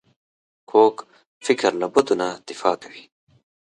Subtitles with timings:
[0.69, 0.95] کوږ
[1.45, 3.03] فکر له بدو نه دفاع کوي